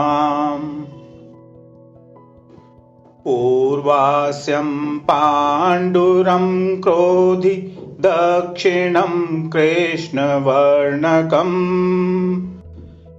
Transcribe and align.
पूर्वास्यं 3.25 4.99
पाण्डुरं 4.99 6.81
क्रोधि 6.81 7.77
दक्षिणं 8.01 9.51
कृष्णवर्णकम्। 9.51 12.47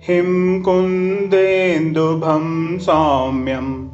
हिं 0.04 0.62
कुन्देन्दुभं 0.62 2.78
सौम्यं 2.78 3.90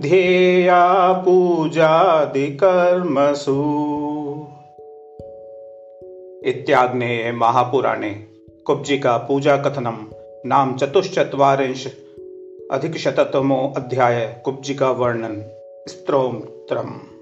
ध्येया 0.00 1.12
पूजादिकर्मसु। 1.12 3.76
इत्याग्ने 6.44 7.32
महापुराणे 7.32 8.26
कुब्जिका 8.66 9.16
पूजा 9.16 9.56
कथनं 9.56 9.96
नाम 10.46 10.76
चतुश्चत्वारिंश 10.76 12.05
अधिकशततमो 12.72 13.72
अध्याय 13.76 14.42
कुब्जिका 14.44 14.90
वर्णन 14.90 15.40
स्तोत्रम् 15.88 17.15